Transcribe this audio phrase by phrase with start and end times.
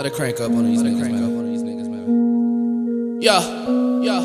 [0.00, 1.20] About to crank up on these niggas, man.
[3.20, 3.42] Yeah,
[4.00, 4.20] yeah.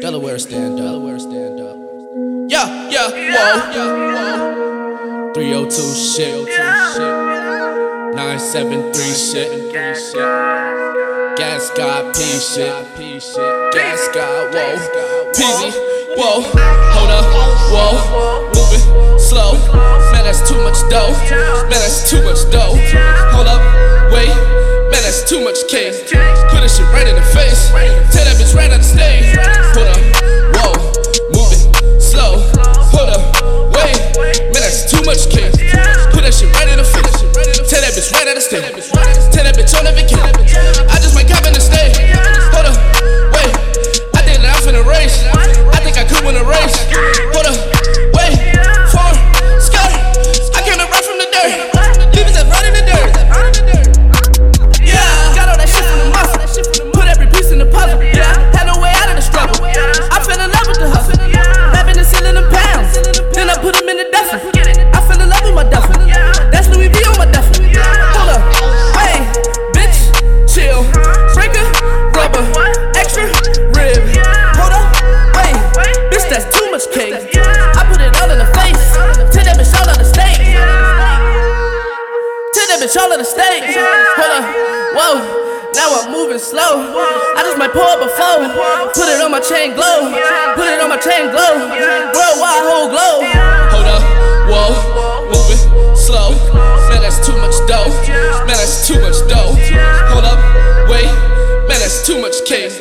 [0.00, 0.86] Delaware stand up.
[0.86, 1.76] Delaware stand up.
[2.48, 5.34] Yeah, yeah, whoa, yeah, whoa.
[5.34, 6.48] 302 shit.
[8.16, 9.50] 973 shit.
[11.36, 12.72] Gas God P shit.
[13.74, 14.78] Gas God, whoa.
[15.36, 15.72] Peasy,
[16.16, 16.40] whoa.
[16.40, 17.26] Hold up,
[17.68, 18.00] whoa.
[18.54, 18.80] Moving
[19.18, 19.52] slow.
[20.10, 21.12] Man, that's too much dough.
[21.68, 22.78] Man, that's too much dough.
[82.96, 83.76] All on the stage.
[83.76, 84.48] Hold up,
[84.96, 85.20] whoa.
[85.76, 86.88] Now I'm moving slow.
[87.36, 88.48] I just might pour up a foe.
[88.96, 90.08] Put it on my chain glow.
[90.56, 91.68] Put it on my chain glow.
[91.68, 93.28] Worldwide whole glow.
[93.76, 94.02] Hold up,
[94.48, 94.72] whoa.
[95.28, 95.60] Moving
[95.94, 96.32] slow.
[96.88, 97.92] Man, that's too much dough.
[98.48, 99.52] Man, that's too much dough.
[100.08, 100.40] Hold up,
[100.88, 101.12] wait.
[101.68, 102.72] Man, that's too much cake.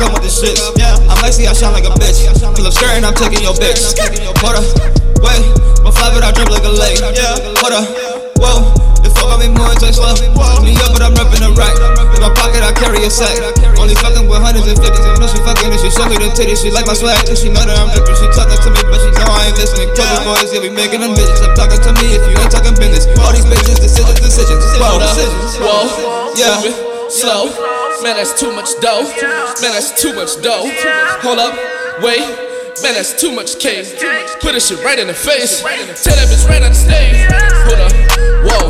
[0.00, 0.56] Come with the shit.
[0.80, 2.24] Yeah, I'm Lexi, I shine like a bitch.
[2.24, 3.92] Till I'm skirting, I'm taking your bitch.
[4.40, 4.64] Hold up,
[5.20, 5.44] wait,
[5.84, 6.96] my fly, but I drip like a lake.
[7.04, 7.84] Hold up,
[8.40, 8.72] whoa.
[9.04, 10.12] The fuck on me more touch slow.
[10.64, 11.76] Me up, but I'm repping the right.
[12.16, 13.32] In my pocket, I carry a sack.
[13.80, 15.04] Only fucking with hundreds and fifties.
[15.04, 16.60] I know she fucking and she show me the titties.
[16.64, 18.16] She like my swag, and she know that I'm dripping.
[18.16, 19.88] She talking to me, but she know I ain't listening.
[19.96, 21.40] Couple boys, yeah, we making them bitches.
[21.44, 23.08] I'm talking to me if you ain't talking business.
[23.20, 24.64] All these bitches, decisions, decisions.
[24.76, 25.56] Whoa, up, decisions.
[25.60, 26.60] whoa, Yeah.
[26.60, 26.76] moving
[27.08, 27.79] slow.
[28.02, 29.04] Man, that's too much dough.
[29.60, 30.64] Man, that's too much dough.
[31.20, 31.52] Hold up,
[32.02, 32.24] wait.
[32.82, 33.84] Man, that's too much cake.
[34.40, 35.60] Put this shit right in the face.
[35.60, 37.28] Tell that bitch right on the stage.
[37.68, 37.92] Hold up,
[38.48, 38.64] whoa,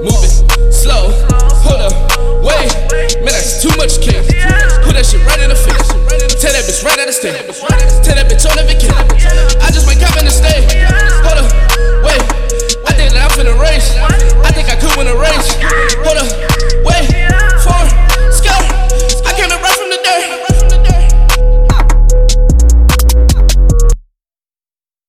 [0.00, 1.12] moving slow.
[1.60, 1.92] Hold up,
[2.40, 2.72] wait.
[3.20, 4.24] Man, that's too much cake.
[4.80, 5.88] Put that shit right in the face.
[6.40, 7.49] Tell that bitch right on the stage.